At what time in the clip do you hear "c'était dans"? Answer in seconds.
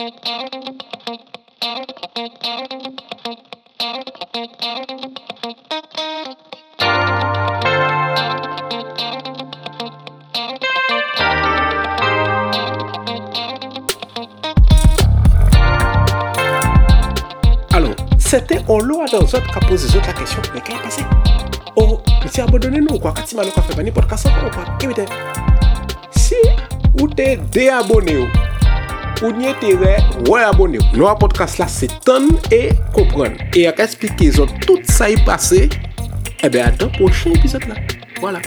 18.20-19.18